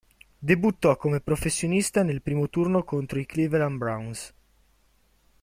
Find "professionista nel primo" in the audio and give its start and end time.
1.19-2.49